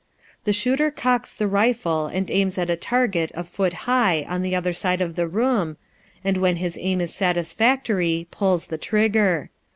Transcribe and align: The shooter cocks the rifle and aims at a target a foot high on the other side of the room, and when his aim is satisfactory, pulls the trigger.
The 0.45 0.51
shooter 0.51 0.89
cocks 0.89 1.31
the 1.31 1.47
rifle 1.47 2.07
and 2.07 2.27
aims 2.31 2.57
at 2.57 2.71
a 2.71 2.75
target 2.75 3.31
a 3.35 3.43
foot 3.43 3.73
high 3.85 4.25
on 4.27 4.41
the 4.41 4.55
other 4.55 4.73
side 4.73 4.99
of 4.99 5.15
the 5.15 5.27
room, 5.27 5.77
and 6.23 6.37
when 6.37 6.55
his 6.55 6.75
aim 6.81 7.01
is 7.01 7.13
satisfactory, 7.13 8.25
pulls 8.31 8.65
the 8.65 8.79
trigger. 8.79 9.51